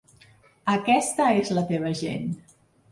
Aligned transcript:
Aquesta 0.75 1.29
és 1.43 1.55
la 1.59 1.67
teva 1.71 1.95
gent. 2.05 2.29